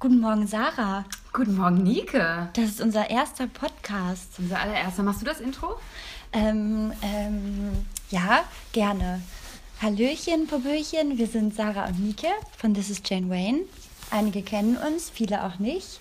[0.00, 1.04] Guten Morgen, Sarah.
[1.32, 2.48] Guten Morgen, Nike.
[2.52, 4.38] Das ist unser erster Podcast.
[4.38, 5.02] Unser allererster.
[5.02, 5.76] Machst du das Intro?
[6.32, 7.72] Ähm, ähm,
[8.08, 9.20] ja, gerne.
[9.82, 13.62] Hallöchen, Popöchen, wir sind Sarah und Nike von This is Jane Wayne.
[14.12, 15.98] Einige kennen uns, viele auch nicht.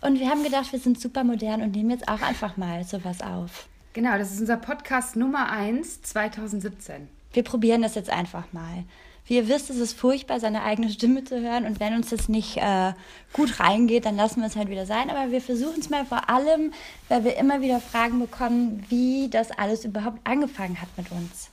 [0.00, 3.20] Und wir haben gedacht, wir sind super modern und nehmen jetzt auch einfach mal sowas
[3.20, 3.68] auf.
[3.92, 7.06] Genau, das ist unser Podcast Nummer 1 2017.
[7.32, 8.82] Wir probieren das jetzt einfach mal.
[9.26, 11.66] Wie ihr wisst, ist es furchtbar, seine eigene Stimme zu hören.
[11.66, 12.92] Und wenn uns das nicht äh,
[13.32, 15.10] gut reingeht, dann lassen wir es halt wieder sein.
[15.10, 16.72] Aber wir versuchen es mal vor allem,
[17.08, 21.50] weil wir immer wieder Fragen bekommen, wie das alles überhaupt angefangen hat mit uns.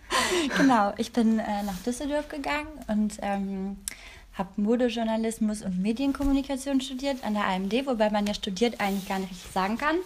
[0.57, 3.77] Genau, ich bin äh, nach Düsseldorf gegangen und ähm,
[4.37, 9.35] habe Modejournalismus und Medienkommunikation studiert an der AMD, wobei man ja studiert eigentlich gar nicht
[9.53, 9.97] sagen kann.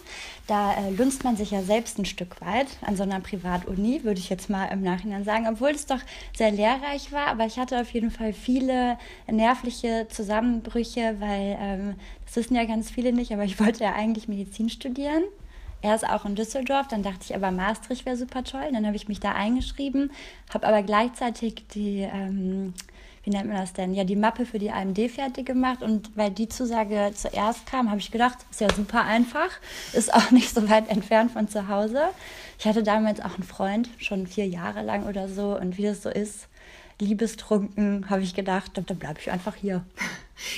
[0.47, 4.19] Da äh, lunzt man sich ja selbst ein Stück weit an so einer Privatuni, würde
[4.19, 5.99] ich jetzt mal im Nachhinein sagen, obwohl es doch
[6.33, 7.27] sehr lehrreich war.
[7.27, 8.97] Aber ich hatte auf jeden Fall viele
[9.29, 14.29] nervliche Zusammenbrüche, weil ähm, das wissen ja ganz viele nicht, aber ich wollte ja eigentlich
[14.29, 15.23] Medizin studieren.
[15.81, 18.69] Er ist auch in Düsseldorf, dann dachte ich aber, Maastricht wäre super toll.
[18.71, 20.11] Dann habe ich mich da eingeschrieben,
[20.53, 22.73] habe aber gleichzeitig die ähm,
[23.23, 23.93] wie nennt man das denn?
[23.93, 27.99] Ja, die Mappe für die AMD fertig gemacht und weil die Zusage zuerst kam, habe
[27.99, 29.49] ich gedacht, ist ja super einfach,
[29.93, 32.09] ist auch nicht so weit entfernt von zu Hause.
[32.57, 36.01] Ich hatte damals auch einen Freund, schon vier Jahre lang oder so und wie das
[36.01, 36.47] so ist,
[36.99, 39.83] liebestrunken, habe ich gedacht, dann bleibe ich einfach hier.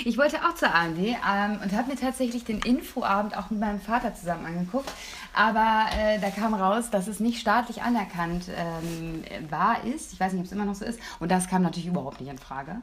[0.06, 3.82] Ich wollte auch zur AMD ähm, und habe mir tatsächlich den Infoabend auch mit meinem
[3.82, 4.92] Vater zusammen angeguckt.
[5.34, 10.14] Aber äh, da kam raus, dass es nicht staatlich anerkannt ähm, war, ist.
[10.14, 11.00] Ich weiß nicht, ob es immer noch so ist.
[11.20, 12.78] Und das kam natürlich überhaupt nicht in Frage.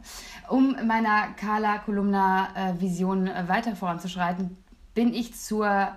[0.48, 4.56] Um meiner Carla Kolumna äh, Vision äh, weiter voranzuschreiten,
[4.94, 5.88] bin ich zur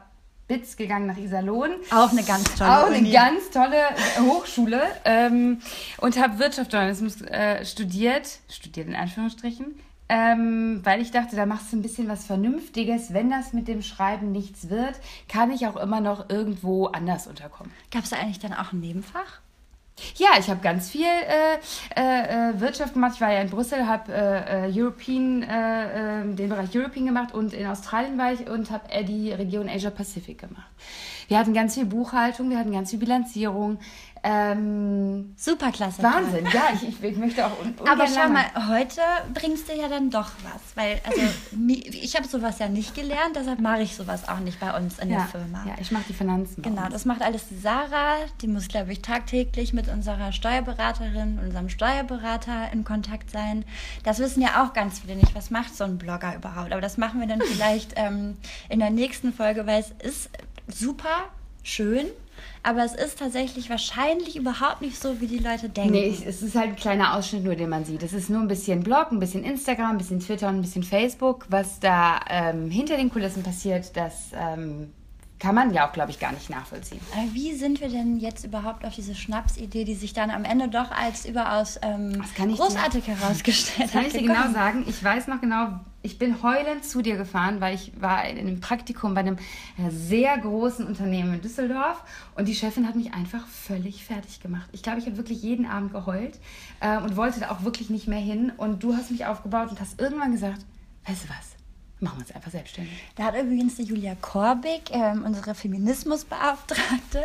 [0.48, 1.72] BITS gegangen nach Iserlohn.
[1.90, 3.12] Auch eine ganz tolle Auch eine Uni.
[3.12, 3.82] ganz tolle
[4.20, 4.82] Hochschule.
[5.06, 5.60] Ähm,
[5.98, 8.40] und habe Wirtschaftsjournalismus äh, studiert.
[8.50, 9.74] Studiert in Anführungsstrichen
[10.10, 13.14] ähm, weil ich dachte, da machst du ein bisschen was Vernünftiges.
[13.14, 14.96] Wenn das mit dem Schreiben nichts wird,
[15.28, 17.72] kann ich auch immer noch irgendwo anders unterkommen.
[17.92, 19.42] Gab es da eigentlich dann auch ein Nebenfach?
[20.16, 21.60] Ja, ich habe ganz viel äh,
[21.96, 23.14] äh, äh, Wirtschaft gemacht.
[23.16, 27.34] Ich war ja in Brüssel, habe äh, äh, European, äh, ähm, den Bereich European gemacht
[27.34, 30.72] und in Australien war ich und habe die Region Asia Pacific gemacht.
[31.28, 33.80] Wir hatten ganz viel Buchhaltung, wir hatten ganz viel Bilanzierung.
[34.26, 36.02] Ähm, Superklasse.
[36.02, 37.58] Wahnsinn, ja, ich, ich, ich möchte auch.
[37.86, 39.02] Aber schau mal, heute
[39.34, 40.62] bringst du ja dann doch was.
[40.76, 41.22] Weil, also,
[41.68, 45.10] ich habe sowas ja nicht gelernt, deshalb mache ich sowas auch nicht bei uns in
[45.10, 45.66] ja, der Firma.
[45.68, 46.62] Ja, ich mache die Finanzen.
[46.62, 48.16] Genau, das macht alles die Sarah.
[48.42, 53.66] Die muss, glaube ich, tagtäglich mit unserer Steuerberaterin, unserem Steuerberater in Kontakt sein.
[54.06, 55.36] Das wissen ja auch ganz viele nicht.
[55.36, 56.72] Was macht so ein Blogger überhaupt?
[56.72, 58.38] Aber das machen wir dann vielleicht ähm,
[58.70, 60.30] in der nächsten Folge, weil es ist
[60.70, 61.26] super
[61.62, 62.06] schön
[62.64, 65.92] aber es ist tatsächlich wahrscheinlich überhaupt nicht so, wie die Leute denken.
[65.92, 68.04] Nee, es ist halt ein kleiner Ausschnitt nur, den man sieht.
[68.04, 70.84] Es ist nur ein bisschen Blog, ein bisschen Instagram, ein bisschen Twitter und ein bisschen
[70.84, 71.46] Facebook.
[71.50, 74.92] Was da ähm, hinter den Kulissen passiert, das ähm,
[75.44, 77.02] kann man ja auch, glaube ich, gar nicht nachvollziehen.
[77.12, 80.70] Aber wie sind wir denn jetzt überhaupt auf diese Schnapsidee, die sich dann am Ende
[80.70, 83.92] doch als überaus ähm, großartig dir, herausgestellt hat?
[83.92, 84.86] Kann ich dir genau sagen.
[84.88, 88.62] Ich weiß noch genau, ich bin heulend zu dir gefahren, weil ich war in einem
[88.62, 92.02] Praktikum bei einem äh, sehr großen Unternehmen in Düsseldorf
[92.38, 94.70] und die Chefin hat mich einfach völlig fertig gemacht.
[94.72, 96.40] Ich glaube, ich habe wirklich jeden Abend geheult
[96.80, 99.82] äh, und wollte da auch wirklich nicht mehr hin und du hast mich aufgebaut und
[99.82, 100.66] hast irgendwann gesagt,
[101.06, 101.63] weißt du was,
[102.04, 102.94] machen wir uns einfach selbstständig.
[103.16, 107.24] Da hat übrigens die Julia Korbig, ähm, unsere Feminismusbeauftragte,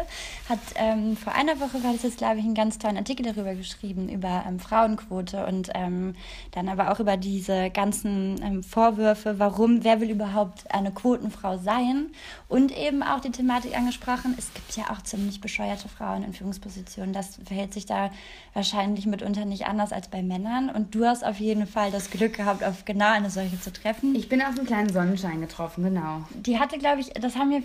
[0.49, 3.55] hat ähm, vor einer Woche, war das jetzt glaube ich, einen ganz tollen Artikel darüber
[3.55, 6.15] geschrieben, über ähm, Frauenquote und ähm,
[6.53, 12.07] dann aber auch über diese ganzen ähm, Vorwürfe, warum, wer will überhaupt eine Quotenfrau sein
[12.49, 17.13] und eben auch die Thematik angesprochen, es gibt ja auch ziemlich bescheuerte Frauen in Führungspositionen.
[17.13, 18.11] Das verhält sich da
[18.55, 22.35] wahrscheinlich mitunter nicht anders als bei Männern und du hast auf jeden Fall das Glück
[22.35, 24.15] gehabt, auf genau eine solche zu treffen.
[24.15, 26.23] Ich bin auf einen kleinen Sonnenschein getroffen, genau.
[26.35, 27.61] Die hatte, glaube ich, das haben ja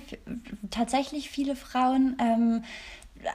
[0.72, 2.18] tatsächlich viele Frauen.
[2.20, 2.64] Ähm,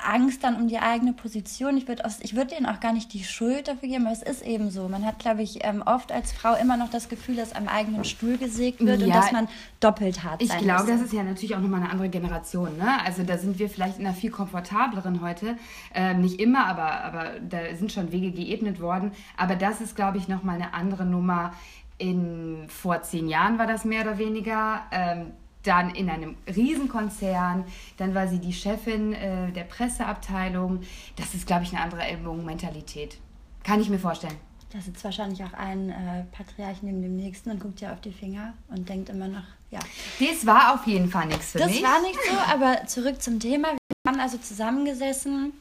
[0.05, 1.77] Angst dann um die eigene Position.
[1.77, 4.43] Ich würde ich würd denen auch gar nicht die Schuld dafür geben, aber es ist
[4.43, 4.89] eben so.
[4.89, 8.05] Man hat, glaube ich, ähm, oft als Frau immer noch das Gefühl, dass am eigenen
[8.05, 9.49] Stuhl gesägt wird ja, und dass man
[9.81, 12.77] doppelt hart Ich glaube, das ist ja natürlich auch nochmal eine andere Generation.
[12.77, 13.03] Ne?
[13.05, 15.57] Also da sind wir vielleicht in einer viel komfortableren heute.
[15.95, 19.13] Ähm, nicht immer, aber, aber da sind schon Wege geebnet worden.
[19.37, 21.53] Aber das ist, glaube ich, nochmal eine andere Nummer
[21.99, 24.83] in, vor zehn Jahren war das mehr oder weniger.
[24.91, 25.33] Ähm,
[25.65, 27.65] dann in einem Riesenkonzern,
[27.97, 30.81] dann war sie die Chefin äh, der Presseabteilung.
[31.17, 33.19] Das ist, glaube ich, eine andere Mentalität.
[33.65, 34.37] Kann ich mir vorstellen.
[34.73, 38.13] Da sitzt wahrscheinlich auch ein äh, Patriarch neben dem nächsten und guckt ja auf die
[38.13, 39.81] Finger und denkt immer noch, ja.
[40.21, 41.83] Das war auf jeden Fall nichts für das mich.
[41.83, 43.69] Das war nicht so, aber zurück zum Thema.
[43.69, 45.53] Wir haben also zusammengesessen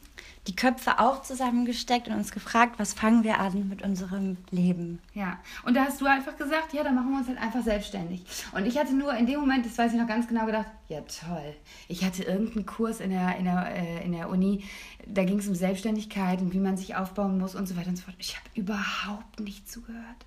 [0.46, 5.00] die Köpfe auch zusammengesteckt und uns gefragt, was fangen wir an mit unserem Leben.
[5.14, 8.24] Ja, und da hast du einfach gesagt, ja, dann machen wir uns halt einfach selbstständig.
[8.52, 11.00] Und ich hatte nur in dem Moment, das weiß ich noch ganz genau, gedacht, ja
[11.02, 11.54] toll.
[11.88, 14.64] Ich hatte irgendeinen Kurs in der, in der, äh, in der Uni,
[15.06, 17.96] da ging es um Selbstständigkeit und wie man sich aufbauen muss und so weiter und
[17.96, 18.16] so fort.
[18.18, 20.26] Ich habe überhaupt nicht zugehört.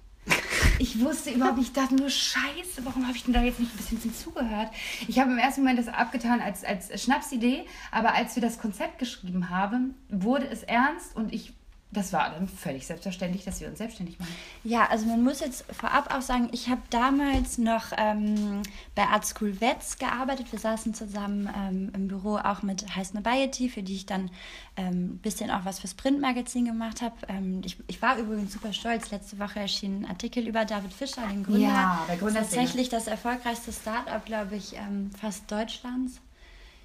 [0.79, 3.71] Ich wusste überhaupt nicht, ich dachte nur, scheiße, warum habe ich denn da jetzt nicht
[3.71, 4.69] ein bisschen zugehört?
[5.07, 8.97] Ich habe im ersten Moment das abgetan als, als Schnapsidee, aber als wir das Konzept
[8.97, 11.53] geschrieben haben, wurde es ernst und ich
[11.91, 14.33] das war dann völlig selbstverständlich, dass wir uns selbstständig machen.
[14.63, 18.61] Ja, also man muss jetzt vorab auch sagen, ich habe damals noch ähm,
[18.95, 20.51] bei Art School Vets gearbeitet.
[20.51, 24.31] Wir saßen zusammen ähm, im Büro auch mit Heiß Nobiety, für die ich dann
[24.75, 27.15] ein ähm, bisschen auch was fürs Printmagazin gemacht habe.
[27.27, 29.11] Ähm, ich, ich war übrigens super stolz.
[29.11, 31.67] Letzte Woche erschien ein Artikel über David Fischer, den Gründer.
[31.67, 32.39] Ja, der Gründer.
[32.39, 36.21] Tatsächlich das erfolgreichste Startup, glaube ich, ähm, fast Deutschlands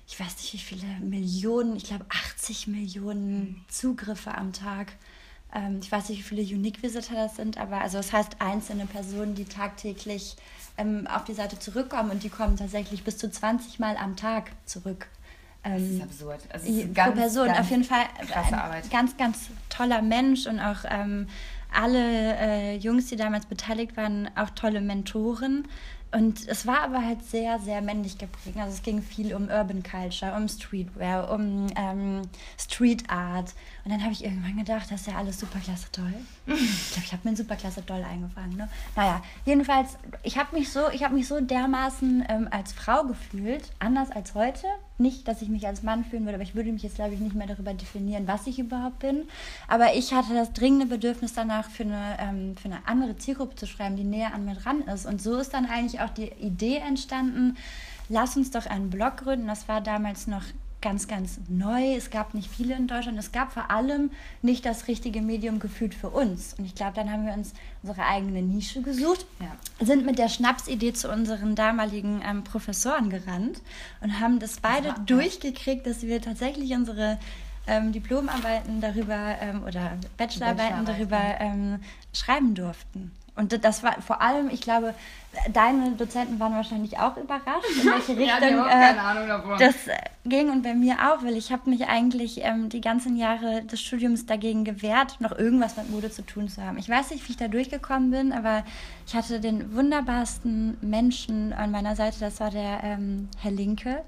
[0.07, 4.93] ich weiß nicht wie viele Millionen, ich glaube 80 Millionen Zugriffe am Tag.
[5.53, 8.87] Ähm, ich weiß nicht, wie viele Unique Visitor das sind, aber also das heißt einzelne
[8.87, 10.37] Personen, die tagtäglich
[10.79, 14.51] ähm, auf die Seite zurückkommen und die kommen tatsächlich bis zu 20 Mal am Tag
[14.65, 15.09] zurück.
[15.65, 16.41] Ähm, das ist absurd.
[16.53, 18.91] Also ist ganz, pro Person auf jeden Fall krasse Arbeit.
[18.91, 21.27] ganz, ganz toller Mensch und auch ähm,
[21.73, 25.67] alle äh, Jungs, die damals beteiligt waren, auch tolle Mentoren.
[26.13, 28.57] Und es war aber halt sehr, sehr männlich geprägt.
[28.57, 32.23] Also es ging viel um Urban Culture, um Streetwear, um ähm,
[32.59, 33.55] Street Art.
[33.85, 36.15] Und dann habe ich irgendwann gedacht, das ist ja alles superklasse toll.
[36.47, 38.57] Ich glaube, ich habe mir ein superklasse toll eingefangen.
[38.57, 38.69] Ne?
[38.95, 44.35] Naja, jedenfalls, ich habe mich so, mich so dermaßen ähm, als Frau gefühlt, anders als
[44.35, 44.69] heute.
[44.99, 47.21] Nicht, dass ich mich als Mann fühlen würde, aber ich würde mich jetzt, glaube ich,
[47.21, 49.25] nicht mehr darüber definieren, was ich überhaupt bin.
[49.69, 53.67] Aber ich hatte das dringende Bedürfnis danach, für eine, ähm, für eine andere Zielgruppe zu
[53.67, 55.05] schreiben, die näher an mir dran ist.
[55.05, 57.57] Und so ist dann eigentlich auch die Idee entstanden,
[58.09, 59.49] lass uns doch einen Blog gründen.
[59.49, 60.45] Das war damals noch
[60.87, 61.97] ganz, ganz neu.
[61.97, 63.19] Es gab nicht viele in Deutschland.
[63.19, 66.55] Es gab vor allem nicht das richtige Medium gefühlt für uns.
[66.57, 69.85] Und ich glaube, dann haben wir uns unsere eigene Nische gesucht, ja.
[69.85, 73.63] sind mit der Schnapsidee zu unseren damaligen ähm, Professoren gerannt
[74.01, 77.19] und haben das beide das durchgekriegt, dass wir tatsächlich unsere
[77.67, 81.81] ähm, Diplomarbeiten darüber ähm, oder Bachelorarbeiten darüber ähm,
[82.13, 83.11] schreiben durften.
[83.37, 84.95] Und das war vor allem, ich glaube,
[85.53, 89.75] deine Dozenten waren wahrscheinlich auch überrascht, in welche Richtung ja, äh, das
[90.25, 93.83] ging und bei mir auch, weil ich habe mich eigentlich ähm, die ganzen Jahre des
[93.83, 96.79] Studiums dagegen gewehrt, noch irgendwas mit Mode zu tun zu haben.
[96.79, 98.65] Ich weiß nicht, wie ich da durchgekommen bin, aber
[99.07, 104.03] ich hatte den wunderbarsten Menschen an meiner Seite, das war der ähm, Herr Linke,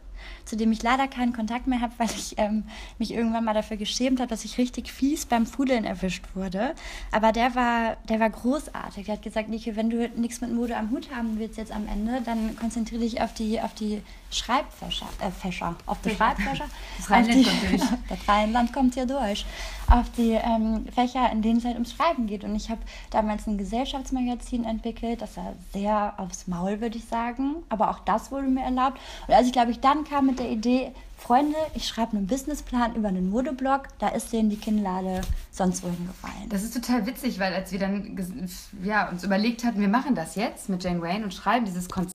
[0.45, 2.65] zu dem ich leider keinen Kontakt mehr habe, weil ich ähm,
[2.99, 6.75] mich irgendwann mal dafür geschämt habe, dass ich richtig fies beim Fudeln erwischt wurde.
[7.13, 9.07] Aber der war, der war großartig.
[9.07, 11.87] Der hat gesagt, Nike, wenn du nichts mit Mode am Hut haben willst jetzt am
[11.87, 16.67] Ende, dann konzentriere dich auf die, auf die Schreibfächer, äh, Fächer, auf die Schreibfächer.
[16.99, 17.83] Das Rheinland kommt durch.
[18.09, 19.47] Das Rheinland kommt hier durch.
[19.91, 22.45] Auf die ähm, Fächer, in denen es halt ums Schreiben geht.
[22.45, 22.81] Und ich habe
[23.11, 27.57] damals ein Gesellschaftsmagazin entwickelt, das war sehr aufs Maul, würde ich sagen.
[27.69, 29.01] Aber auch das wurde mir erlaubt.
[29.27, 32.95] Und als ich, glaube ich, dann kam mit der Idee, Freunde, ich schreibe einen Businessplan
[32.95, 36.49] über einen Modeblog, da ist denen die Kinnlade sonst wohin gefallen.
[36.49, 38.17] Das ist total witzig, weil als wir dann
[38.85, 42.15] ja, uns überlegt hatten, wir machen das jetzt mit Jane Wayne und schreiben dieses Konzept,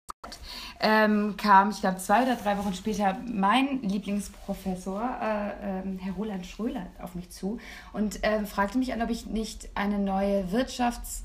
[0.82, 6.46] ähm, kam, ich glaube, zwei oder drei Wochen später mein Lieblingsprofessor, äh, äh, Herr Roland
[6.46, 7.58] Schröler, auf mich zu
[7.92, 11.22] und äh, fragte mich an, ob ich nicht eine neue Wirtschafts-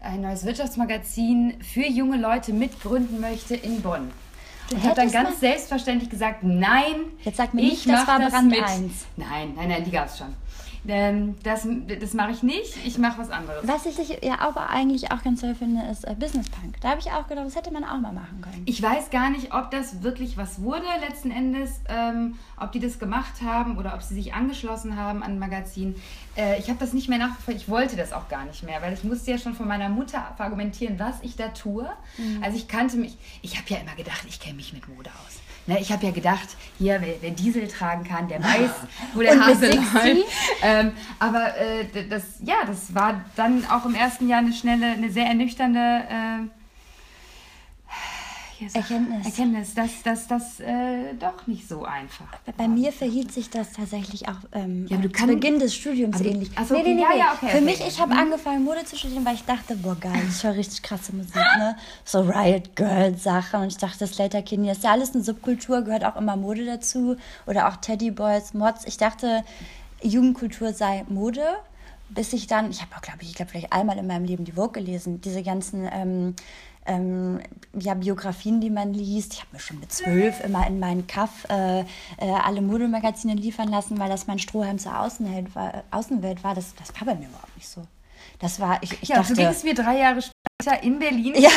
[0.00, 4.10] ein neues Wirtschaftsmagazin für junge Leute mitgründen möchte in Bonn.
[4.68, 6.96] Du ich habe dann ganz selbstverständlich gesagt, nein.
[7.22, 9.06] Jetzt sag mir nicht, das war Brand 1.
[9.16, 10.34] Nein, nein, nein, die gab es schon.
[10.88, 11.66] Ähm, das
[12.00, 12.76] das mache ich nicht.
[12.84, 13.66] Ich mache was anderes.
[13.66, 16.80] Was ich ja aber eigentlich auch ganz toll finde, ist äh, Business Punk.
[16.80, 18.62] Da habe ich auch gedacht, das hätte man auch mal machen können.
[18.66, 22.98] Ich weiß gar nicht, ob das wirklich was wurde letzten Endes, ähm, ob die das
[22.98, 25.96] gemacht haben oder ob sie sich angeschlossen haben an ein Magazin.
[26.36, 27.60] Äh, ich habe das nicht mehr nachverfolgt.
[27.60, 30.34] Ich wollte das auch gar nicht mehr, weil ich musste ja schon von meiner Mutter
[30.38, 31.88] argumentieren, was ich da tue.
[32.18, 32.42] Mhm.
[32.42, 35.40] Also ich kannte mich, ich habe ja immer gedacht, ich kenne mich mit Mode aus.
[35.66, 38.70] Ne, ich habe ja gedacht, hier, wer, wer, Diesel tragen kann, der weiß,
[39.14, 40.26] wo der Hase läuft.
[40.62, 45.10] Ähm, aber äh, das, ja, das war dann auch im ersten Jahr eine schnelle, eine
[45.10, 46.65] sehr ernüchternde äh,
[48.60, 49.26] Erkenntnis.
[49.26, 52.26] Erkenntnis, dass das, das äh, doch nicht so einfach.
[52.56, 56.50] Bei mir verhielt sich das tatsächlich auch ähm, ja, zu Beginn des Studiums also, ähnlich.
[56.56, 57.64] Also, nee, nee, nee, ja, ja, okay, Für okay.
[57.64, 58.20] mich, ich habe mhm.
[58.20, 61.76] angefangen Mode zu studieren, weil ich dachte, boah geil, ich höre richtig krasse Musik, ne?
[62.04, 66.04] So Riot Girl Sache und ich dachte, Slater Kinney ist ja alles eine Subkultur, gehört
[66.04, 68.84] auch immer Mode dazu oder auch Teddy Boys, Mods.
[68.86, 69.44] Ich dachte,
[70.02, 71.42] Jugendkultur sei Mode
[72.08, 74.44] bis ich dann, ich habe auch, glaube ich, ich glaube vielleicht einmal in meinem Leben
[74.44, 76.36] die Vogue gelesen, diese ganzen ähm,
[76.86, 77.40] ähm,
[77.78, 79.34] ja, Biografien, die man liest.
[79.34, 81.84] Ich habe mir schon mit zwölf immer in meinen Kaff äh, äh,
[82.18, 85.84] alle Modelmagazine liefern lassen, weil das mein Strohhalm zur Außenwelt war.
[85.90, 86.54] Außenwelt war.
[86.54, 87.82] Das, das war bei mir überhaupt nicht so.
[88.38, 90.35] Das war, ich, ich ja, dachte, so ging es mir drei Jahre später
[90.82, 91.34] in Berlin.
[91.36, 91.50] Ja,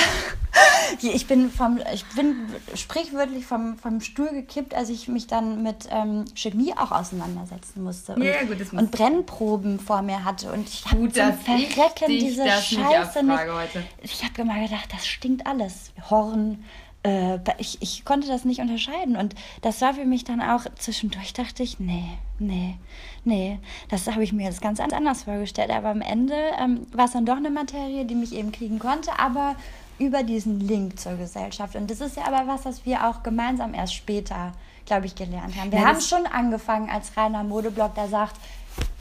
[1.01, 2.35] ich bin, vom, ich bin
[2.75, 8.15] sprichwörtlich vom, vom Stuhl gekippt, als ich mich dann mit ähm, Chemie auch auseinandersetzen musste.
[8.15, 10.51] Und, ja, gut, und Brennproben vor mir hatte.
[10.51, 13.39] Und ich habe zum Verrecken diese Scheiße nicht.
[13.39, 13.83] Heute.
[14.01, 15.91] Ich habe immer gedacht, das stinkt alles.
[16.09, 16.63] Horn,
[17.03, 19.15] äh, ich, ich konnte das nicht unterscheiden.
[19.15, 22.75] Und das war für mich dann auch zwischendurch, dachte ich, nee, nee,
[23.23, 25.69] nee, das habe ich mir jetzt ganz anders vorgestellt.
[25.69, 29.17] Aber am Ende ähm, war es dann doch eine Materie, die mich eben kriegen konnte,
[29.17, 29.55] aber
[29.97, 31.75] über diesen Link zur Gesellschaft.
[31.75, 34.53] Und das ist ja aber was, was wir auch gemeinsam erst später,
[34.85, 35.71] glaube ich, gelernt haben.
[35.71, 38.35] Wir ja, haben schon angefangen als reiner Modeblog, der sagt,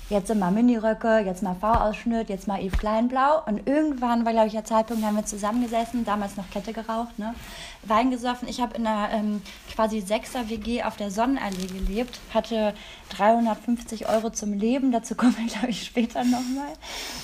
[0.09, 3.43] jetzt immer Miniröcke, jetzt mal V-Ausschnitt, jetzt mal Eve Kleinblau.
[3.47, 7.19] Und irgendwann war, glaube ich, der Zeitpunkt, da haben wir zusammengesessen, damals noch Kette geraucht,
[7.19, 7.35] ne?
[7.85, 8.49] Wein gesoffen.
[8.49, 9.43] Ich habe in einer ähm,
[9.75, 12.75] quasi Sechser-WG auf der Sonnenallee gelebt, hatte
[13.11, 16.73] 350 Euro zum Leben, dazu kommen wir, glaube ich, später nochmal.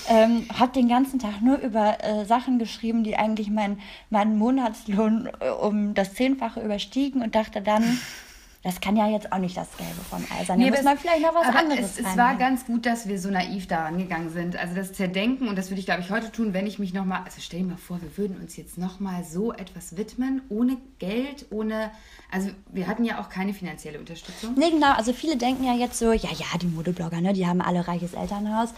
[0.07, 5.29] Ähm, habe den ganzen Tag nur über äh, Sachen geschrieben, die eigentlich meinen mein Monatslohn
[5.39, 7.99] äh, um das Zehnfache überstiegen und dachte dann,
[8.65, 10.57] das kann ja jetzt auch nicht das Gelbe vom Ei sein.
[10.59, 13.19] Da nee, muss man vielleicht noch was anderes es, es war ganz gut, dass wir
[13.19, 14.57] so naiv da rangegangen sind.
[14.57, 17.21] Also das Zerdenken, und das würde ich, glaube ich, heute tun, wenn ich mich nochmal,
[17.23, 21.45] also stell dir mal vor, wir würden uns jetzt nochmal so etwas widmen, ohne Geld,
[21.51, 21.91] ohne,
[22.31, 24.55] also wir hatten ja auch keine finanzielle Unterstützung.
[24.57, 27.61] Nee, genau, also viele denken ja jetzt so, ja, ja, die Modeblogger, ne, die haben
[27.61, 28.69] alle reiches Elternhaus.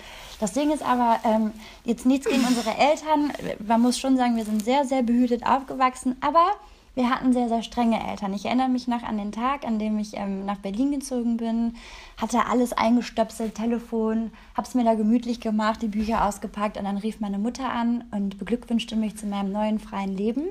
[0.41, 1.53] Das Ding ist aber, ähm,
[1.85, 3.31] jetzt nichts gegen unsere Eltern,
[3.65, 6.57] man muss schon sagen, wir sind sehr, sehr behütet aufgewachsen, aber
[6.97, 8.33] wir hatten sehr, sehr strenge Eltern.
[8.33, 11.75] Ich erinnere mich noch an den Tag, an dem ich ähm, nach Berlin gezogen bin,
[12.17, 16.97] hatte alles eingestöpselt, Telefon, habe es mir da gemütlich gemacht, die Bücher ausgepackt und dann
[16.97, 20.47] rief meine Mutter an und beglückwünschte mich zu meinem neuen freien Leben.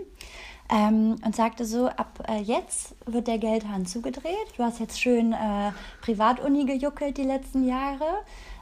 [0.69, 4.35] Ähm, und sagte so, ab äh, jetzt wird der Geldhahn zugedreht.
[4.57, 8.05] Du hast jetzt schön äh, Privatuni gejuckelt die letzten Jahre.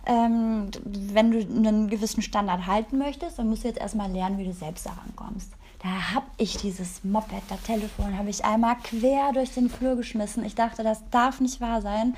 [0.06, 4.44] Ähm, wenn du einen gewissen Standard halten möchtest, dann musst du jetzt erstmal lernen, wie
[4.44, 5.52] du selbst daran kommst.
[5.84, 10.42] Da habe ich dieses Moped, das Telefon, habe ich einmal quer durch den Flur geschmissen.
[10.42, 12.16] Ich dachte, das darf nicht wahr sein.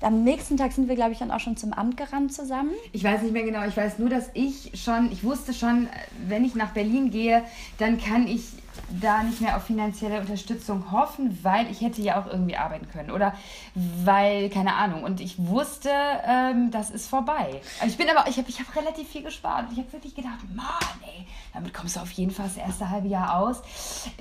[0.00, 2.72] Am nächsten Tag sind wir, glaube ich, dann auch schon zum Amt gerannt zusammen.
[2.92, 3.64] Ich weiß nicht mehr genau.
[3.64, 5.88] Ich weiß nur, dass ich schon, ich wusste schon,
[6.26, 7.44] wenn ich nach Berlin gehe,
[7.78, 8.42] dann kann ich
[8.88, 13.10] da nicht mehr auf finanzielle Unterstützung hoffen, weil ich hätte ja auch irgendwie arbeiten können
[13.10, 13.34] oder
[13.74, 15.02] weil, keine Ahnung.
[15.02, 15.90] Und ich wusste,
[16.24, 17.60] ähm, das ist vorbei.
[17.86, 19.66] Ich bin aber, ich habe ich hab relativ viel gespart.
[19.72, 20.66] Ich habe wirklich gedacht, Mann,
[21.02, 23.62] ey, damit kommst du auf jeden Fall das erste halbe Jahr aus.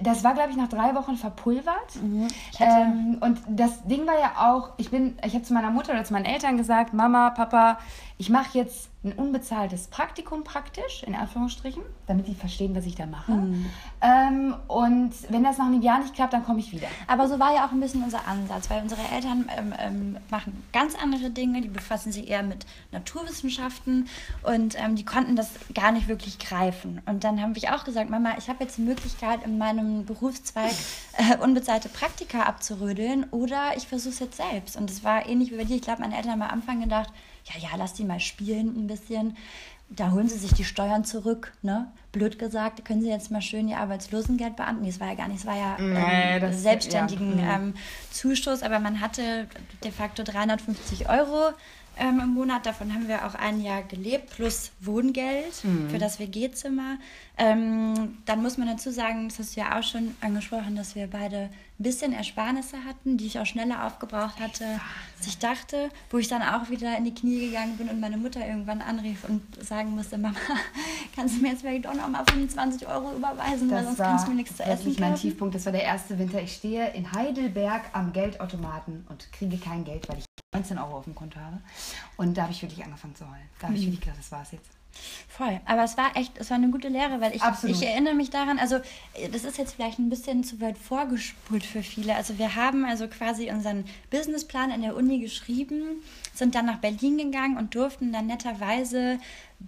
[0.02, 1.96] Das war, glaube ich, nach drei Wochen verpulvert.
[2.02, 2.28] Mhm.
[2.60, 6.04] Ähm, und das Ding war ja auch, ich bin, ich habe zu meiner Mutter oder
[6.04, 7.80] zu meinen Eltern gesagt, Mama, Papa,
[8.18, 13.06] ich mache jetzt ein unbezahltes Praktikum praktisch, in Anführungsstrichen, damit die verstehen, was ich da
[13.06, 13.34] mache.
[13.34, 13.66] Mhm.
[14.02, 16.88] Ähm, und wenn das nach einem Jahr nicht klappt, dann komme ich wieder.
[17.08, 20.64] Aber so war ja auch ein bisschen unser Ansatz, weil unsere Eltern ähm, ähm, machen
[20.74, 24.08] ganz andere Dinge, die befassen sich eher mit Naturwissenschaften
[24.44, 27.02] und ähm, die konnten das gar nicht wirklich greifen.
[27.06, 30.74] Und dann haben wir auch gesagt, Mama, ich habe jetzt die Möglichkeit, in meinem Berufszweig
[31.18, 34.76] äh, unbezahlte Praktika abzurödeln oder ich versuche es jetzt selbst.
[34.76, 35.76] Und es war ähnlich wie bei dir.
[35.76, 37.12] Ich glaube, meine Eltern haben am Anfang gedacht,
[37.46, 39.38] ja, ja, lass die mal spielen ein bisschen.
[39.88, 41.92] Da holen sie sich die Steuern zurück, ne?
[42.12, 44.82] Blöd gesagt, können sie jetzt mal schön ihr Arbeitslosengeld beantragen.
[44.82, 47.58] Nee, das war ja gar nicht, es war ja ähm, nee, selbstständigen ja.
[47.60, 47.68] Mhm.
[47.68, 47.74] ähm,
[48.12, 49.48] Zuschuss, aber man hatte
[49.84, 51.52] de facto 350 Euro
[52.00, 52.66] ähm, im Monat.
[52.66, 55.90] Davon haben wir auch ein Jahr gelebt, plus Wohngeld Mhm.
[55.92, 56.98] für das WG-Zimmer.
[57.38, 61.08] Ähm, dann muss man dazu sagen, das hast du ja auch schon angesprochen, dass wir
[61.08, 64.66] beide ein bisschen Ersparnisse hatten, die ich auch schneller aufgebraucht hatte,
[65.18, 65.90] als ich dachte.
[66.10, 69.26] Wo ich dann auch wieder in die Knie gegangen bin und meine Mutter irgendwann anrief
[69.28, 70.36] und sagen musste, Mama,
[71.16, 74.32] kannst du mir jetzt vielleicht doch noch mal 25 Euro überweisen, weil sonst kannst du
[74.32, 75.22] mir nichts zu essen wirklich mein kaufen.
[75.22, 75.56] Tiefpunkt.
[75.56, 76.42] Das war der erste Winter.
[76.42, 81.04] Ich stehe in Heidelberg am Geldautomaten und kriege kein Geld, weil ich 19 Euro auf
[81.04, 81.60] dem Konto habe.
[82.16, 83.50] Und da habe ich wirklich angefangen zu heulen.
[83.60, 83.72] Da Mhm.
[83.72, 84.70] habe ich wirklich gedacht, das war's jetzt.
[85.28, 85.60] Voll.
[85.66, 87.76] Aber es war echt, es war eine gute Lehre, weil ich, Absolut.
[87.76, 91.64] ich erinnere mich daran, also äh, das ist jetzt vielleicht ein bisschen zu weit vorgespult
[91.64, 92.16] für viele.
[92.16, 97.18] Also wir haben also quasi unseren Businessplan in der Uni geschrieben, sind dann nach Berlin
[97.18, 99.20] gegangen und durften dann netterweise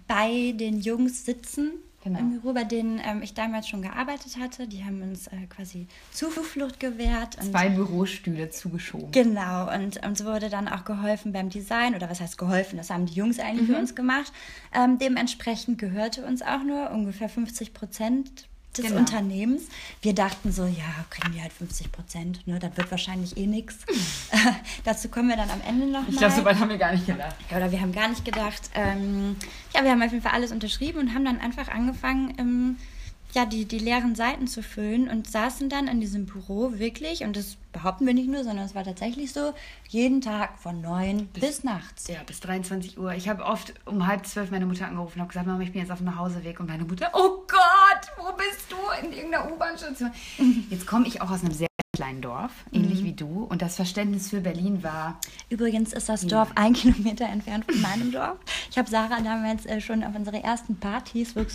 [0.06, 1.72] bei den Jungs sitzen.
[2.08, 2.20] Genau.
[2.20, 4.66] Im Büro, bei denen ähm, ich damals schon gearbeitet hatte.
[4.66, 7.36] Die haben uns äh, quasi Zuflucht gewährt.
[7.36, 9.12] Und Zwei Bürostühle zugeschoben.
[9.12, 13.06] Genau, und uns wurde dann auch geholfen beim Design, oder was heißt geholfen, das haben
[13.06, 14.32] die Jungs eigentlich für uns gemacht.
[14.74, 18.48] Ähm, dementsprechend gehörte uns auch nur ungefähr 50 Prozent
[18.78, 19.00] des Genau.
[19.00, 19.62] Unternehmens.
[20.02, 23.76] Wir dachten so, ja, kriegen wir halt 50 Prozent, ne, das wird wahrscheinlich eh nichts.
[24.84, 27.06] Dazu kommen wir dann am Ende noch Ich glaube, so weit haben wir gar nicht
[27.06, 27.36] gedacht.
[27.50, 28.70] Ja, oder wir haben gar nicht gedacht.
[28.74, 29.36] Ähm,
[29.74, 32.76] ja, wir haben auf jeden Fall alles unterschrieben und haben dann einfach angefangen, ähm,
[33.34, 37.36] ja, die, die leeren Seiten zu füllen und saßen dann in diesem Büro wirklich, und
[37.36, 39.52] das behaupten wir nicht nur, sondern es war tatsächlich so,
[39.88, 42.08] jeden Tag von neun bis, nachts.
[42.08, 43.12] Ja, bis 23 Uhr.
[43.12, 45.82] Ich habe oft um halb zwölf meine Mutter angerufen und habe gesagt, Mama, ich bin
[45.82, 46.58] jetzt auf dem Nachhauseweg.
[46.60, 48.76] Und meine Mutter, oh Gott, wo bist du?
[49.06, 50.10] In irgendeiner U-Bahn-Station.
[50.70, 51.68] Jetzt komme ich auch aus einem sehr
[51.98, 53.44] kleinen Dorf, ähnlich wie du.
[53.44, 55.18] Und das Verständnis für Berlin war,
[55.50, 58.36] Übrigens ist das Dorf ein Kilometer entfernt von meinem Dorf.
[58.78, 61.48] Ich habe Sarah damals äh, schon auf unsere ersten Partys Mit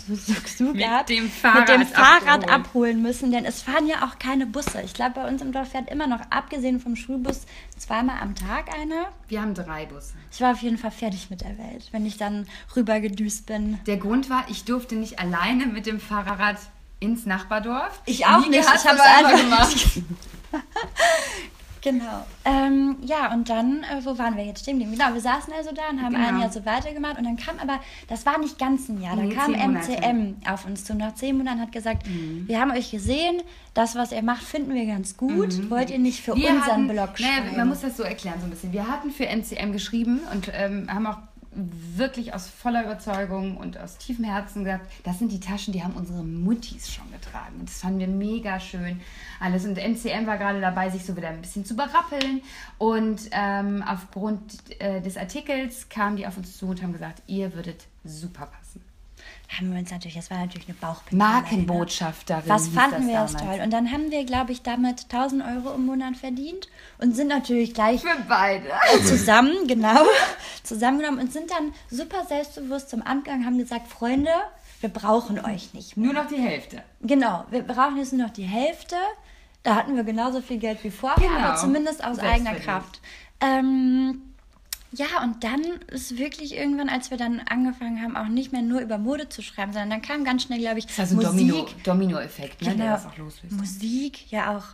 [0.76, 2.50] gehabt, dem mit Fahrrad dem Fahrrad abgeholt.
[2.50, 4.82] abholen müssen, denn es fahren ja auch keine Busse.
[4.82, 7.46] Ich glaube, bei uns im Dorf fährt immer noch, abgesehen vom Schulbus,
[7.78, 9.06] zweimal am Tag einer.
[9.28, 10.12] wir haben drei Busse.
[10.30, 13.78] Ich war auf jeden Fall fertig mit der Welt, wenn ich dann rübergedüst bin.
[13.86, 16.58] Der Grund war, ich durfte nicht alleine mit dem Fahrrad
[17.00, 18.02] ins Nachbardorf.
[18.04, 19.86] Ich auch Nike nicht, ich hab's aber einfach gemacht.
[21.84, 22.24] Genau.
[22.46, 24.78] Ähm, ja, und dann, äh, wo waren wir jetzt stehen?
[24.78, 26.28] Genau, wir saßen also da und haben Genau.
[26.28, 27.18] ein Jahr so weitergemacht.
[27.18, 29.52] Und dann kam aber, das war nicht ganz ein Jahr, da Nee, kam.
[29.52, 30.94] MCM auf uns zu.
[30.94, 33.42] Nach zehn Monaten hat gesagt, wir haben euch gesehen,
[33.74, 35.70] das, was ihr macht, finden wir ganz gut.
[35.70, 37.56] Wollt ihr nicht für Wir unseren hatten- Blog naja, schreiben?
[37.56, 38.72] Man muss das so erklären so ein bisschen.
[38.72, 41.18] Wir hatten für MCM geschrieben und ähm, haben auch
[41.54, 45.94] wirklich aus voller Überzeugung und aus tiefem Herzen gesagt, das sind die Taschen, die haben
[45.94, 47.56] unsere Muttis schon getragen.
[47.60, 49.00] Und das fanden wir mega schön
[49.40, 49.64] alles.
[49.64, 52.42] Und MCM war gerade dabei, sich so wieder ein bisschen zu berappeln.
[52.78, 57.54] Und ähm, aufgrund äh, des Artikels kamen die auf uns zu und haben gesagt, ihr
[57.54, 58.82] würdet super passen.
[59.56, 61.24] Haben wir uns natürlich, das war natürlich eine Bauchpinkelei.
[61.28, 61.32] Ne?
[61.34, 62.42] Markenbotschafterin.
[62.46, 63.60] Was fanden wir das toll.
[63.62, 67.74] Und dann haben wir, glaube ich, damit 1000 Euro im Monat verdient und sind natürlich
[67.74, 68.68] gleich Für beide.
[69.04, 70.02] zusammen, genau,
[70.62, 74.30] zusammengenommen und sind dann super selbstbewusst zum Amt gegangen, haben gesagt, Freunde,
[74.80, 76.12] wir brauchen euch nicht mehr.
[76.12, 76.82] Nur noch die Hälfte.
[77.00, 78.96] Genau, wir brauchen jetzt nur noch die Hälfte.
[79.62, 81.40] Da hatten wir genauso viel Geld wie vorher, Genau.
[81.40, 82.54] aber zumindest aus eigener.
[82.56, 83.00] Kraft.
[83.40, 84.33] Ähm,
[84.96, 88.80] ja, und dann ist wirklich irgendwann, als wir dann angefangen haben, auch nicht mehr nur
[88.80, 91.22] über Mode zu schreiben, sondern dann kam ganz schnell, glaube ich, Das ist also ein
[91.22, 93.52] Domino- Domino-Effekt, ne, genau, der das auch loslöst.
[93.56, 94.64] Musik, ja auch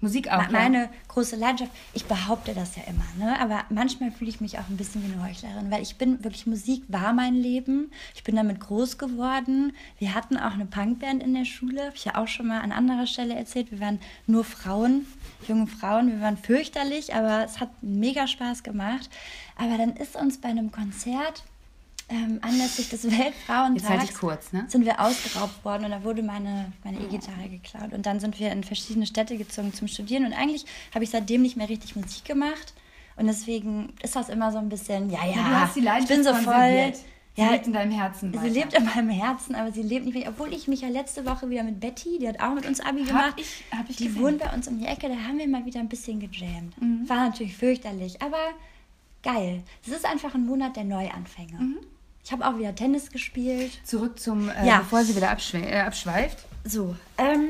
[0.00, 0.42] Musik auch.
[0.42, 0.48] Ja.
[0.50, 1.72] meine große Leidenschaft.
[1.92, 3.38] Ich behaupte das ja immer, ne?
[3.40, 6.46] aber manchmal fühle ich mich auch ein bisschen wie eine Heuchlerin, weil ich bin wirklich,
[6.46, 7.90] Musik war mein Leben.
[8.14, 9.74] Ich bin damit groß geworden.
[9.98, 12.72] Wir hatten auch eine Punkband in der Schule, habe ich ja auch schon mal an
[12.72, 13.70] anderer Stelle erzählt.
[13.70, 15.06] Wir waren nur Frauen,
[15.46, 16.10] junge Frauen.
[16.10, 19.10] Wir waren fürchterlich, aber es hat mega Spaß gemacht.
[19.56, 21.44] Aber dann ist uns bei einem Konzert
[22.10, 24.64] ähm, anlässlich des Weltfrauentags halte ich kurz, ne?
[24.68, 27.92] sind wir ausgeraubt worden und da wurde meine, meine E-Gitarre geklaut.
[27.92, 31.42] Und dann sind wir in verschiedene Städte gezogen zum Studieren und eigentlich habe ich seitdem
[31.42, 32.74] nicht mehr richtig Musik gemacht.
[33.16, 36.06] Und deswegen ist das immer so ein bisschen, ja, ja, Ja, du hast die ich
[36.08, 36.92] bin so voll.
[37.36, 38.48] Sie Ja, lebt in deinem Herzen sie weiter.
[38.48, 40.28] lebt in meinem Herzen, aber sie lebt nicht mehr.
[40.28, 43.04] Obwohl ich mich ja letzte Woche wieder mit Betty, die hat auch mit uns Abi
[43.04, 44.22] gemacht, ich- hab ich die gesehen.
[44.22, 46.80] wohnt bei uns um die Ecke, da haben wir mal wieder ein bisschen gejammt.
[46.80, 47.08] Mhm.
[47.08, 48.38] War natürlich fürchterlich, aber
[49.22, 49.62] geil.
[49.86, 51.58] Es ist einfach ein Monat der Neuanfänge.
[51.58, 51.76] Mhm.
[52.24, 53.72] Ich habe auch wieder Tennis gespielt.
[53.84, 54.78] Zurück zum, äh, Ja.
[54.78, 56.38] bevor sie wieder abschwe äh, abschweift.
[56.64, 57.48] So, ähm,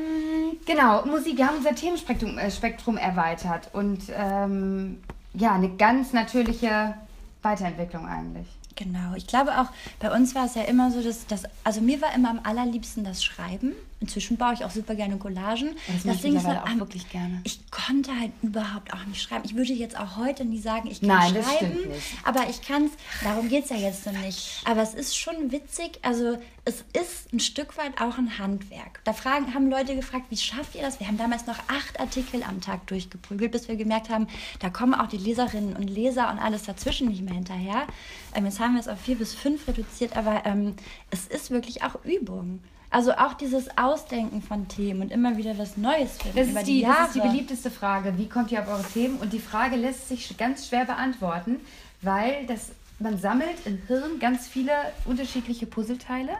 [0.65, 1.37] Genau, Musik.
[1.37, 5.01] Wir haben unser Themenspektrum äh, Spektrum erweitert und ähm,
[5.33, 6.93] ja, eine ganz natürliche
[7.41, 8.47] Weiterentwicklung eigentlich.
[8.75, 9.67] Genau, ich glaube auch,
[9.99, 13.03] bei uns war es ja immer so, dass das, also mir war immer am allerliebsten
[13.03, 13.73] das Schreiben.
[14.01, 15.75] Inzwischen baue ich auch super gerne Collagen.
[15.87, 17.39] Das, das Ding ist halt, auch wirklich gerne.
[17.43, 19.43] Ich konnte halt überhaupt auch nicht schreiben.
[19.45, 21.77] Ich würde jetzt auch heute nie sagen, ich kann Nein, schreiben.
[22.23, 22.91] Aber ich kann es,
[23.23, 24.61] darum geht es ja jetzt noch nicht.
[24.65, 29.01] Aber es ist schon witzig, also es ist ein Stück weit auch ein Handwerk.
[29.03, 30.99] Da fragen, haben Leute gefragt, wie schafft ihr das?
[30.99, 34.27] Wir haben damals noch acht Artikel am Tag durchgeprügelt, bis wir gemerkt haben,
[34.59, 37.87] da kommen auch die Leserinnen und Leser und alles dazwischen nicht mehr hinterher.
[38.35, 40.75] Ähm, jetzt haben wir es auf vier bis fünf reduziert, aber ähm,
[41.11, 42.59] es ist wirklich auch Übung.
[42.91, 46.37] Also auch dieses Ausdenken von Themen und immer wieder was Neues finden.
[46.37, 48.17] Das ist, die, das ist die beliebteste Frage.
[48.17, 49.17] Wie kommt ihr auf eure Themen?
[49.17, 51.61] Und die Frage lässt sich ganz schwer beantworten,
[52.01, 54.73] weil das, man sammelt im Hirn ganz viele
[55.05, 56.33] unterschiedliche Puzzleteile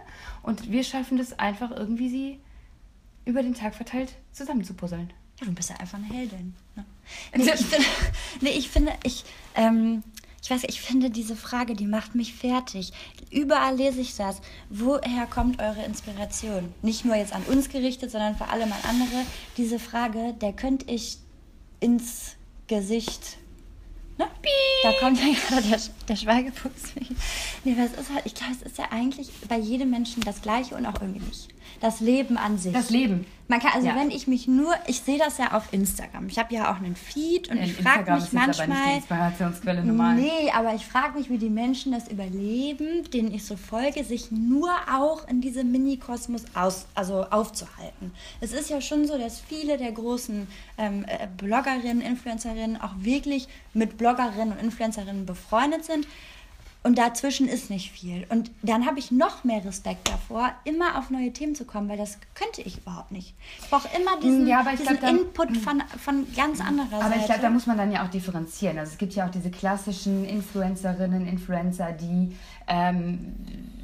[0.43, 2.39] und wir schaffen das einfach irgendwie, sie
[3.23, 5.13] über den Tag verteilt zusammenzupuzzeln.
[5.39, 6.53] Ja, du bist ja einfach eine Heldin.
[6.75, 6.85] Ne?
[7.33, 7.85] Nee, ich finde,
[8.41, 9.23] nee, ich, finde ich
[9.55, 10.03] ähm,
[10.41, 12.91] ich weiß, ich finde diese Frage, die macht mich fertig.
[13.29, 14.41] Überall lese ich das.
[14.69, 16.73] Woher kommt eure Inspiration?
[16.81, 19.25] Nicht nur jetzt an uns gerichtet, sondern vor allem an andere.
[19.57, 21.19] Diese Frage, der könnte ich
[21.79, 22.35] ins
[22.67, 23.37] Gesicht.
[24.17, 24.27] Ne?
[24.81, 26.93] Da kommt ja gerade der, der Schweigefuchs.
[27.63, 30.75] Nee, was ist halt, ich glaube, es ist ja eigentlich bei jedem Menschen das Gleiche
[30.75, 31.49] und auch irgendwie nicht
[31.79, 32.73] das Leben an sich.
[32.73, 33.25] Das Leben.
[33.51, 33.97] Man kann, also ja.
[33.97, 36.27] wenn ich mich nur, ich sehe das ja auf Instagram.
[36.29, 38.67] Ich habe ja auch einen Feed und ja, ich frage mich manchmal.
[38.67, 40.15] Aber nicht die Inspirationsquelle normal.
[40.15, 44.31] Nee, aber ich frage mich, wie die Menschen das überleben, denen ich so folge, sich
[44.31, 48.13] nur auch in diesem Mini-Kosmos aus, also aufzuhalten.
[48.39, 50.47] Es ist ja schon so, dass viele der großen
[50.77, 56.07] ähm, äh, Bloggerinnen, Influencerinnen auch wirklich mit Bloggerinnen und Influencerinnen befreundet sind.
[56.83, 58.25] Und dazwischen ist nicht viel.
[58.29, 61.97] Und dann habe ich noch mehr Respekt davor, immer auf neue Themen zu kommen, weil
[61.97, 63.35] das könnte ich überhaupt nicht.
[63.61, 67.05] Ich brauche immer diesen, ja, diesen glaub, Input dann, von, von ganz anderer aber Seite.
[67.05, 68.79] Aber ich glaube, da muss man dann ja auch differenzieren.
[68.79, 72.35] Also es gibt ja auch diese klassischen Influencerinnen, Influencer, die
[72.67, 73.35] ähm,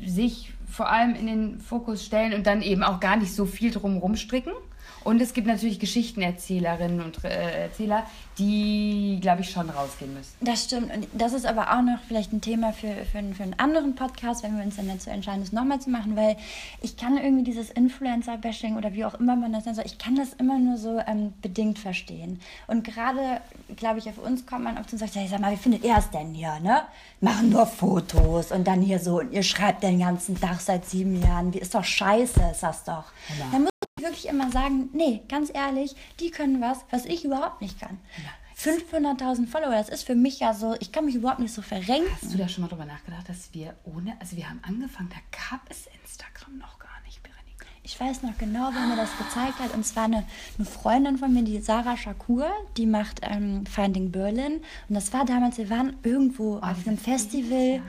[0.04, 3.70] sich vor allem in den Fokus stellen und dann eben auch gar nicht so viel
[3.70, 4.54] drumherum stricken.
[5.08, 8.06] Und es gibt natürlich Geschichtenerzählerinnen und äh, Erzähler,
[8.38, 10.34] die, glaube ich, schon rausgehen müssen.
[10.42, 10.94] Das stimmt.
[10.94, 14.44] Und das ist aber auch noch vielleicht ein Thema für, für, für einen anderen Podcast,
[14.44, 16.36] wenn wir uns dann dazu entscheiden, das nochmal zu machen, weil
[16.82, 20.34] ich kann irgendwie dieses Influencer-Bashing oder wie auch immer man das nennt, ich kann das
[20.34, 22.42] immer nur so ähm, bedingt verstehen.
[22.68, 23.40] Und gerade,
[23.78, 25.96] glaube ich, auf uns kommt man oft und sagt, hey, sag mal, wie findet ihr
[25.98, 26.82] es denn hier, ne?
[27.22, 31.22] Machen nur Fotos und dann hier so und ihr schreibt den ganzen Tag seit sieben
[31.24, 31.54] Jahren.
[31.54, 33.06] Wie ist doch scheiße, ist das doch.
[33.54, 33.68] Ja.
[33.98, 38.00] Wirklich immer sagen, nee, ganz ehrlich, die können was, was ich überhaupt nicht kann.
[38.58, 42.12] 500.000 Follower, das ist für mich ja so, ich kann mich überhaupt nicht so verrenken.
[42.12, 45.38] Hast du da schon mal drüber nachgedacht, dass wir ohne, also wir haben angefangen, da
[45.50, 46.77] gab es Instagram noch.
[47.88, 49.74] Ich weiß noch genau, wer mir das gezeigt hat.
[49.74, 50.26] Und zwar eine,
[50.58, 54.60] eine Freundin von mir, die Sarah Shakur, die macht ähm, Finding Berlin.
[54.90, 57.76] Und das war damals, wir waren irgendwo oh, auf einem Festival.
[57.76, 57.82] Ja.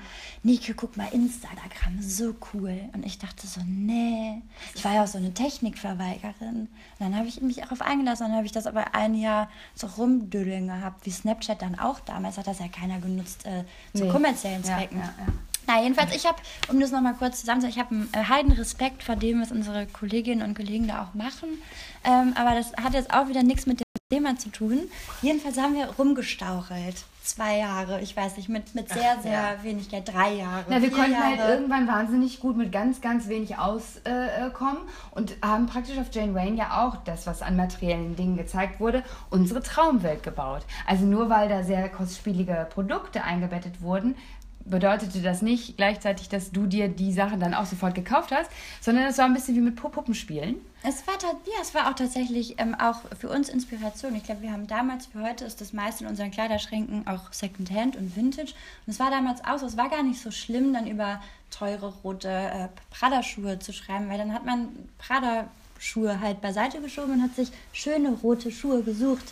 [0.45, 2.79] Nike, guck mal, Instagram, so cool.
[2.93, 4.41] Und ich dachte so, nee.
[4.77, 6.69] Ich war ja auch so eine Technikverweigerin.
[6.69, 6.69] Und
[7.01, 8.27] dann habe ich mich darauf eingelassen.
[8.27, 11.99] Und dann habe ich das aber ein Jahr so rumdüdeln gehabt, wie Snapchat dann auch
[11.99, 12.39] damals.
[12.39, 13.65] Hat das ja keiner genutzt äh,
[13.99, 14.13] zu nee.
[14.13, 15.01] kommerziellen Zwecken.
[15.01, 15.33] Ja, ja.
[15.69, 19.03] Na, jedenfalls, ich habe, um das nochmal kurz zusammenzufassen, ich habe einen äh, heiden Respekt
[19.03, 21.63] vor dem, was unsere Kolleginnen und Kollegen da auch machen.
[22.05, 24.89] Ähm, aber das hat jetzt auch wieder nichts mit dem Thema zu tun.
[25.21, 29.63] Jedenfalls haben wir rumgestauchelt zwei Jahre, ich weiß nicht, mit, mit sehr, Ach, sehr ja.
[29.63, 30.65] wenig Geld, drei Jahre.
[30.69, 31.49] Na, wir konnten halt Jahre.
[31.49, 36.35] halt irgendwann wahnsinnig gut mit ganz, ganz wenig auskommen äh, und haben praktisch auf Jane
[36.35, 40.63] Wayne ja auch das, was an materiellen Dingen gezeigt wurde, unsere Traumwelt gebaut.
[40.87, 44.17] Also nur weil da sehr kostspielige Produkte eingebettet wurden,
[44.71, 48.51] bedeutete das nicht gleichzeitig, dass du dir die Sachen dann auch sofort gekauft hast,
[48.81, 50.57] sondern es war ein bisschen wie mit Puppenspielen.
[50.83, 54.15] Es war, ja, es war auch tatsächlich ähm, auch für uns Inspiration.
[54.15, 57.97] Ich glaube, wir haben damals, für heute ist das meiste in unseren Kleiderschränken auch Secondhand
[57.97, 58.55] und Vintage.
[58.87, 61.93] Und es war damals auch so, es war gar nicht so schlimm, dann über teure
[62.05, 67.23] rote äh, Prada-Schuhe zu schreiben, weil dann hat man Prada Schuhe halt beiseite geschoben und
[67.23, 69.25] hat sich schöne rote Schuhe gesucht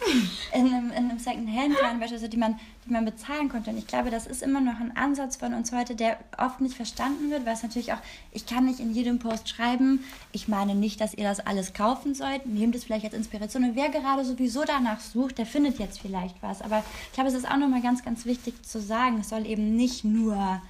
[0.55, 3.71] in einem, in einem Second-Hand-Laden, beispielsweise, die man, die man bezahlen konnte.
[3.71, 6.77] Und ich glaube, das ist immer noch ein Ansatz von uns heute, der oft nicht
[6.77, 7.99] verstanden wird, weil es natürlich auch,
[8.33, 12.15] ich kann nicht in jedem Post schreiben, ich meine nicht, dass ihr das alles kaufen
[12.15, 13.65] sollt, nehmt es vielleicht als Inspiration.
[13.65, 16.63] Und wer gerade sowieso danach sucht, der findet jetzt vielleicht was.
[16.63, 19.75] Aber ich glaube, es ist auch nochmal ganz, ganz wichtig zu sagen, es soll eben
[19.75, 20.63] nicht nur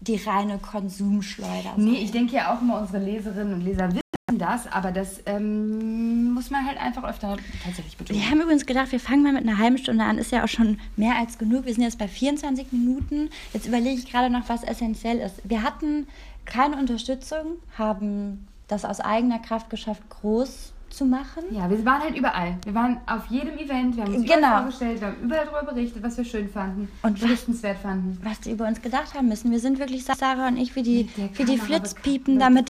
[0.00, 1.84] die reine Konsumschleuder sein.
[1.84, 4.03] Nee, ich denke ja auch immer, unsere Leserinnen und Leser wissen,
[4.38, 8.20] das, aber das ähm, muss man halt einfach öfter tatsächlich betonen.
[8.20, 10.18] Wir haben übrigens gedacht, wir fangen mal mit einer halben Stunde an.
[10.18, 11.66] Ist ja auch schon mehr als genug.
[11.66, 13.30] Wir sind jetzt bei 24 Minuten.
[13.52, 15.40] Jetzt überlege ich gerade noch, was essentiell ist.
[15.44, 16.06] Wir hatten
[16.44, 21.42] keine Unterstützung, haben das aus eigener Kraft geschafft, groß zu machen.
[21.50, 22.56] Ja, wir waren halt überall.
[22.64, 24.58] Wir waren auf jedem Event, wir haben uns genau.
[24.58, 28.18] vorgestellt, wir haben überall darüber berichtet, was wir schön fanden und berichtenswert fanden.
[28.22, 29.50] Was die über uns gedacht haben müssen.
[29.50, 32.68] Wir sind wirklich, Sarah und ich, wie die, wie die Flitzpiepen, damit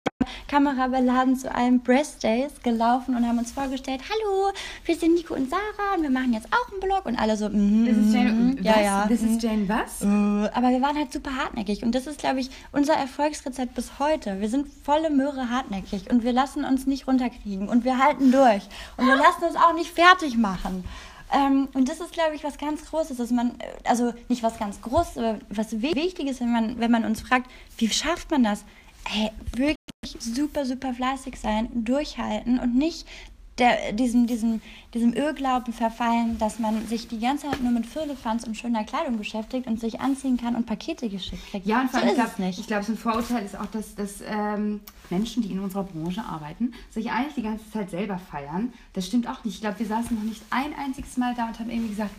[0.47, 4.51] kamerabeladen zu einem Breast Days gelaufen und haben uns vorgestellt, hallo,
[4.85, 7.49] wir sind Nico und Sarah und wir machen jetzt auch einen Blog und alle so,
[7.49, 8.83] mm, Das ist Jane, mm, ja, was?
[8.83, 9.07] ja.
[9.07, 9.45] Das ist mm.
[9.45, 10.01] Jane was?
[10.01, 13.99] Äh, Aber wir waren halt super hartnäckig und das ist, glaube ich, unser Erfolgsrezept bis
[13.99, 14.41] heute.
[14.41, 18.63] Wir sind volle Möhre hartnäckig und wir lassen uns nicht runterkriegen und wir halten durch
[18.97, 20.83] und wir lassen uns auch nicht fertig machen.
[21.31, 24.57] Ähm, und das ist, glaube ich, was ganz Großes, dass man, äh, also nicht was
[24.57, 28.43] ganz Großes, aber was wi- Wichtiges, wenn man, wenn man uns fragt, wie schafft man
[28.43, 28.65] das?
[29.11, 29.75] Hey, wirklich
[30.19, 33.07] super, super fleißig sein, durchhalten und nicht
[33.57, 34.61] der, diesem, diesem,
[34.93, 39.17] diesem Irrglauben verfallen, dass man sich die ganze Zeit nur mit Firlefanz und schöner Kleidung
[39.17, 41.65] beschäftigt und sich anziehen kann und Pakete geschickt kriegt.
[41.65, 42.59] Ja, und so ich glaube, nicht.
[42.59, 46.23] ich glaub, so ein Vorurteil ist auch, dass, dass ähm, Menschen, die in unserer Branche
[46.23, 48.71] arbeiten, sich eigentlich die ganze Zeit selber feiern.
[48.93, 49.55] Das stimmt auch nicht.
[49.55, 52.11] Ich glaube, wir saßen noch nicht ein einziges Mal da und haben irgendwie gesagt,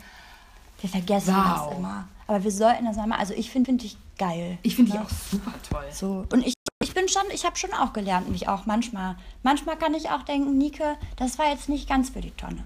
[0.82, 1.68] Wir vergessen Wow.
[1.70, 2.08] das immer.
[2.26, 3.12] Aber wir sollten das mal.
[3.18, 4.58] Also ich finde find dich geil.
[4.62, 5.04] ich finde die Ja.
[5.04, 5.84] auch super toll.
[5.90, 6.26] So.
[6.32, 6.52] Und ich,
[6.90, 9.14] ich bin schon, ich habe schon auch gelernt, mich auch manchmal.
[9.42, 12.64] Manchmal kann ich auch denken, Nike, das war jetzt nicht ganz für die Tonne.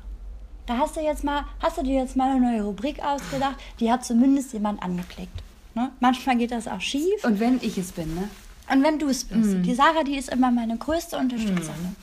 [0.67, 3.93] Da hast du jetzt mal, hast du dir jetzt mal eine neue Rubrik ausgedacht, die
[3.93, 5.43] hat zumindest jemand angeklickt.
[5.75, 5.91] Ne?
[6.01, 7.23] Manchmal geht das auch schief.
[7.25, 8.31] Und wenn ich es bin, ne?
[8.73, 11.95] Und wenn du es bist, die Sarah, die ist immer meine größte Unterstützerin.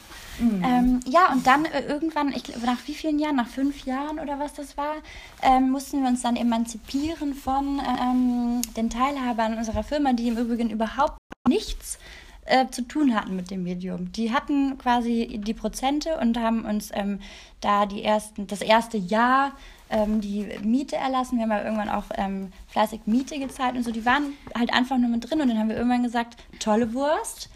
[0.41, 4.39] Ähm, ja, und dann äh, irgendwann, ich nach wie vielen Jahren, nach fünf Jahren oder
[4.39, 4.95] was das war,
[5.41, 10.69] ähm, mussten wir uns dann emanzipieren von ähm, den Teilhabern unserer Firma, die im Übrigen
[10.69, 11.99] überhaupt nichts
[12.45, 14.11] äh, zu tun hatten mit dem Medium.
[14.11, 17.19] Die hatten quasi die Prozente und haben uns ähm,
[17.59, 19.51] da die ersten, das erste Jahr
[19.89, 21.37] ähm, die Miete erlassen.
[21.37, 23.91] Wir haben ja irgendwann auch ähm, fleißig Miete gezahlt und so.
[23.91, 27.49] Die waren halt einfach nur mit drin und dann haben wir irgendwann gesagt, tolle Wurst,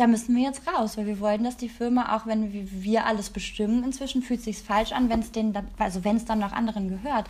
[0.00, 3.28] da müssen wir jetzt raus, weil wir wollen, dass die Firma, auch wenn wir, alles
[3.28, 6.52] bestimmen, inzwischen fühlt sich falsch an, wenn es denen dann, also wenn es dann noch
[6.52, 7.26] anderen gehört.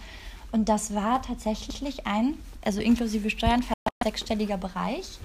[0.52, 3.64] Und das war tatsächlich ein, also inklusive Steuern,
[4.04, 5.18] sechsstelliger Bereich,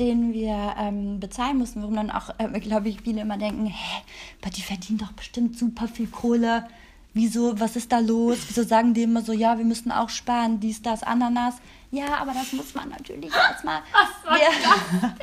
[0.00, 4.02] den wir ähm, bezahlen mussten, warum dann auch, äh, glaube ich, viele immer denken, hä,
[4.42, 6.66] aber die verdienen doch bestimmt super viel Kohle.
[7.14, 8.38] Wieso, was ist da los?
[8.48, 11.54] Wieso sagen die immer so, ja, wir müssen auch sparen, dies, das, Ananas.
[11.90, 13.80] Ja, aber das muss man natürlich erstmal.
[14.26, 15.10] Ja,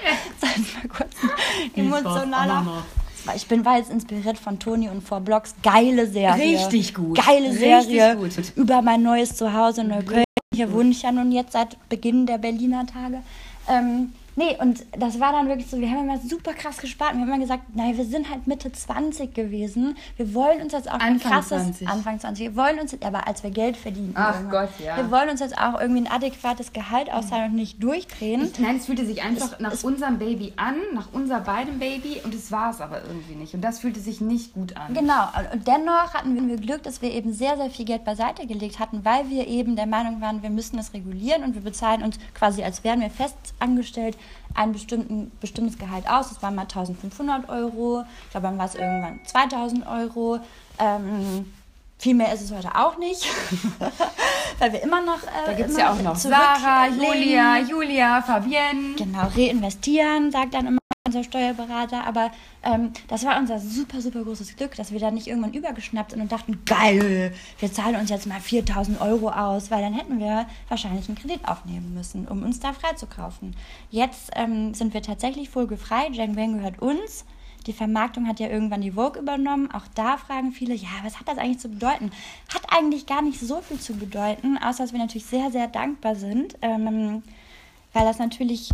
[0.42, 2.84] Seid mal kurz ein emotionaler.
[3.36, 5.56] Ich bin war jetzt inspiriert von Toni und vor Blogs.
[5.64, 6.58] Geile Serie.
[6.58, 7.18] Richtig gut.
[7.24, 8.16] Geile Richtig Serie.
[8.16, 8.32] gut.
[8.56, 10.24] Über mein neues Zuhause in Neukölln.
[10.54, 13.22] Hier wohne ich ja nun jetzt seit Beginn der Berliner Tage.
[13.68, 17.14] Ähm, nee, und das war dann wirklich so, wir haben immer super krass gespart.
[17.14, 19.98] Wir haben immer gesagt, naja, wir sind halt Mitte 20 gewesen.
[20.18, 21.88] Wir wollen uns jetzt auch ein Anfang krasses, 20.
[21.88, 24.12] Anfang 20, wir wollen uns, jetzt- aber als wir Geld verdienen.
[24.16, 24.36] Ach.
[24.50, 24.98] Gott, ja.
[24.98, 28.44] Wir wollen uns jetzt auch irgendwie ein adäquates Gehalt auszahlen und nicht durchdrehen.
[28.54, 31.80] Ich, nein, es fühlte sich einfach Es- nach es- unserem Baby an, nach unser beiden
[31.80, 33.54] Baby und es war es aber irgendwie nicht.
[33.54, 34.94] Und das fühlte sich nicht gut an.
[34.94, 38.80] Genau, und dennoch hatten wir Glück, dass wir eben sehr, sehr viel Geld beiseite gelegt
[38.80, 42.18] hatten, weil wir eben der Meinung waren, wir müssen es regulieren und wir bezahlen uns
[42.34, 44.18] quasi, als wären wir fest angestellt,
[44.54, 46.30] ein bestimmten, bestimmtes Gehalt aus.
[46.30, 50.40] Das waren mal 1500 Euro, ich glaube, dann war es irgendwann 2000 Euro.
[50.80, 51.52] Ähm,
[51.98, 53.26] viel mehr ist es heute auch nicht,
[54.60, 55.24] weil wir immer noch.
[55.24, 58.96] Äh, Da gibt es ja auch noch Sarah, Julia, Julia, Fabienne.
[58.98, 60.80] Genau, reinvestieren, sagt dann immer
[61.16, 62.06] unser Steuerberater.
[62.06, 62.32] Aber
[62.64, 66.22] ähm, das war unser super, super großes Glück, dass wir da nicht irgendwann übergeschnappt sind
[66.22, 70.46] und dachten, geil, wir zahlen uns jetzt mal 4000 Euro aus, weil dann hätten wir
[70.70, 73.56] wahrscheinlich einen Kredit aufnehmen müssen, um uns da freizukaufen.
[73.90, 76.10] Jetzt ähm, sind wir tatsächlich vogelfrei.
[76.12, 77.26] Jane Wang gehört uns.
[77.68, 79.72] Die Vermarktung hat ja irgendwann die Vogue übernommen.
[79.72, 82.12] Auch da fragen viele, ja, was hat das eigentlich zu bedeuten?
[82.54, 86.16] Hat eigentlich gar nicht so viel zu bedeuten, außer dass wir natürlich sehr, sehr dankbar
[86.16, 87.24] sind, ähm,
[87.92, 88.70] weil das natürlich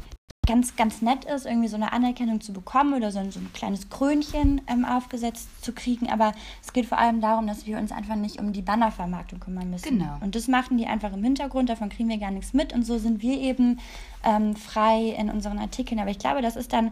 [0.47, 3.53] ganz, ganz nett ist, irgendwie so eine Anerkennung zu bekommen oder so ein, so ein
[3.53, 6.09] kleines Krönchen ähm, aufgesetzt zu kriegen.
[6.09, 9.69] Aber es geht vor allem darum, dass wir uns einfach nicht um die Bannervermarktung kümmern
[9.69, 9.99] müssen.
[9.99, 10.17] Genau.
[10.21, 12.73] Und das machen die einfach im Hintergrund, davon kriegen wir gar nichts mit.
[12.73, 13.79] Und so sind wir eben
[14.23, 15.99] ähm, frei in unseren Artikeln.
[15.99, 16.91] Aber ich glaube, das ist dann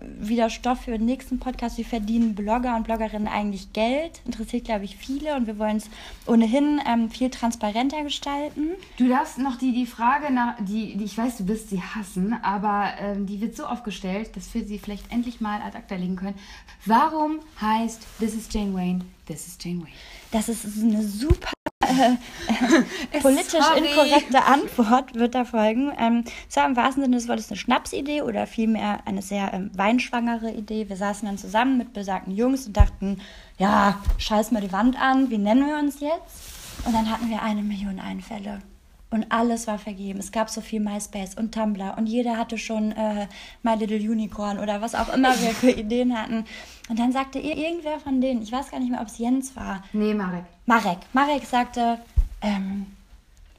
[0.00, 1.78] wieder Stoff für den nächsten Podcast.
[1.78, 4.20] Wie verdienen Blogger und Bloggerinnen eigentlich Geld?
[4.24, 5.88] Interessiert, glaube ich, viele und wir wollen es
[6.26, 8.70] ohnehin ähm, viel transparenter gestalten.
[8.98, 12.34] Du darfst noch die, die Frage, nach, die, die ich weiß, du wirst sie hassen,
[12.42, 15.96] aber ähm, die wird so oft gestellt, dass wir sie vielleicht endlich mal ad acta
[15.96, 16.36] legen können.
[16.84, 19.96] Warum heißt This is Jane Wayne, This is Jane Wayne?
[20.30, 21.52] Das ist eine super
[21.88, 23.78] äh, politisch Sorry.
[23.78, 25.92] inkorrekte Antwort wird da folgen.
[25.98, 30.50] Ähm, zwar im wahrsten Sinne des Wortes eine Schnapsidee oder vielmehr eine sehr ähm, weinschwangere
[30.50, 30.88] Idee.
[30.88, 33.20] Wir saßen dann zusammen mit besagten Jungs und dachten,
[33.58, 36.84] ja, scheiß mal die Wand an, wie nennen wir uns jetzt?
[36.84, 38.60] Und dann hatten wir eine Million Einfälle.
[39.08, 40.18] Und alles war vergeben.
[40.18, 43.28] Es gab so viel MySpace und Tumblr und jeder hatte schon äh,
[43.62, 46.44] My Little Unicorn oder was auch immer wir für Ideen hatten.
[46.88, 49.54] Und dann sagte ir- irgendwer von denen, ich weiß gar nicht mehr, ob es Jens
[49.54, 50.44] war, Nee, Marek.
[50.66, 50.98] Marek.
[51.12, 51.98] Marek sagte,
[52.42, 52.86] ähm,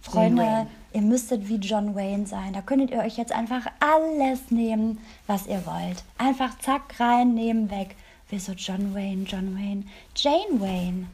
[0.01, 2.53] Freunde, ihr müsstet wie John Wayne sein.
[2.53, 6.03] Da könntet ihr euch jetzt einfach alles nehmen, was ihr wollt.
[6.17, 7.95] Einfach zack, rein, nehmen, weg.
[8.29, 9.83] Wieso John Wayne, John Wayne?
[10.15, 11.07] Jane Wayne.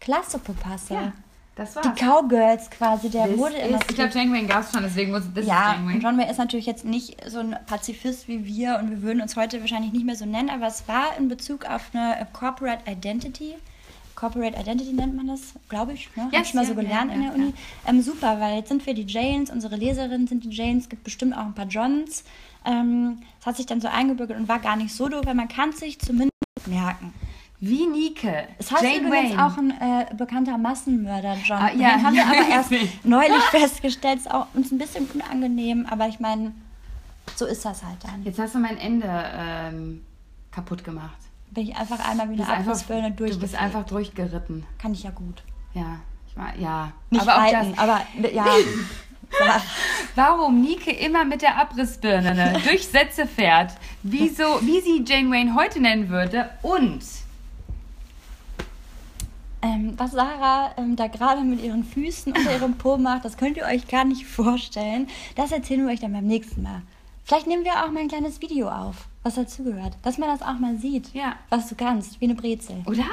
[0.00, 0.94] Klasse, Popasse.
[0.94, 1.12] Ja,
[1.56, 1.86] das war's.
[1.86, 3.74] Die Cowgirls quasi der Das Modeindustrie.
[3.74, 6.00] ist, ich glaube, Jane Wayne gab es schon, deswegen muss das Ja, und.
[6.00, 9.36] John Wayne ist natürlich jetzt nicht so ein Pazifist wie wir und wir würden uns
[9.36, 13.54] heute wahrscheinlich nicht mehr so nennen, aber es war in Bezug auf eine Corporate Identity.
[14.16, 16.08] Corporate Identity nennt man das, glaube ich.
[16.14, 16.24] Ne?
[16.24, 17.54] Hab Yes, ich mal so ja, gelernt ja, in der Uni.
[17.86, 21.34] Ähm, super, weil jetzt sind wir die Janes, unsere Leserinnen sind die Janes, gibt bestimmt
[21.34, 22.24] auch ein paar Johns.
[22.66, 25.48] Ähm, Es hat sich dann so eingebürgert und war gar nicht so doof, weil man
[25.48, 26.30] kann sich zumindest
[26.66, 27.14] merken.
[27.60, 28.48] Wie Nike.
[28.58, 29.46] Es heißt Jane übrigens Wayne.
[29.46, 31.58] auch ein äh, bekannter Massenmörder, John.
[31.58, 32.72] Ah, ja, Den haben wir aber erst
[33.04, 34.20] neulich festgestellt.
[34.20, 36.52] Ist auch uns ein bisschen unangenehm, aber ich meine,
[37.36, 38.24] so ist das halt dann.
[38.24, 40.02] Jetzt hast du mein Ende ähm,
[40.50, 41.18] kaputt gemacht.
[41.50, 44.64] Bin ich einfach einmal wie eine einfach, Abrissbirne du bist einfach durchgeritten.
[44.78, 45.42] Kann ich ja gut.
[45.74, 46.92] Ja, ich war, ja.
[47.10, 47.78] Nicht aber auch reiten, das.
[47.78, 48.00] aber
[48.32, 48.46] ja.
[49.46, 49.62] ja.
[50.14, 55.54] Warum Nike immer mit der Abrissbirne ne, durch Sätze fährt, wieso, wie sie Jane Wayne
[55.54, 57.02] heute nennen würde und
[59.62, 63.56] Ähm, was Sarah ähm, da gerade mit ihren Füßen unter ihrem Po macht, das könnt
[63.58, 65.08] ihr euch gar nicht vorstellen.
[65.36, 66.82] Das erzählen wir euch dann beim nächsten Mal.
[67.24, 69.96] Vielleicht nehmen wir auch mal ein kleines Video auf, was dazugehört.
[70.02, 71.36] Dass man das auch mal sieht, Ja.
[71.50, 72.82] was du kannst, wie eine Brezel.
[72.86, 73.04] oder?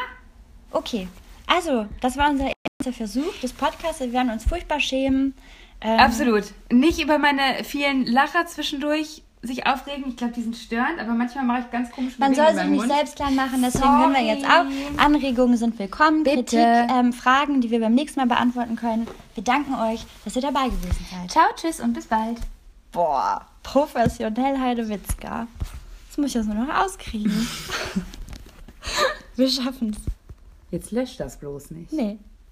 [0.71, 1.07] Okay,
[1.47, 3.99] also, das war unser erster Versuch des Podcasts.
[3.99, 5.33] Wir werden uns furchtbar schämen.
[5.81, 6.45] Ähm, Absolut.
[6.71, 10.05] Nicht über meine vielen Lacher zwischendurch sich aufregen.
[10.07, 12.79] Ich glaube, die sind störend, aber manchmal mache ich ganz komische Man soll sich nicht
[12.79, 12.91] Mund.
[12.91, 14.57] selbst klein machen, deswegen hören wir jetzt Sorry.
[14.57, 14.99] auf.
[15.05, 16.43] Anregungen sind willkommen, Bitte.
[16.43, 16.59] Kritik,
[16.95, 19.07] ähm, Fragen, die wir beim nächsten Mal beantworten können.
[19.35, 21.31] Wir danken euch, dass ihr dabei gewesen seid.
[21.31, 22.39] Ciao, tschüss und bis bald.
[22.91, 25.47] Boah, professionell Heidewitzka.
[26.07, 27.31] Jetzt muss ich das nur noch auskriegen.
[29.35, 29.97] wir schaffen's.
[30.71, 31.93] Jetzt löscht das bloß nicht.
[31.93, 32.17] Nee.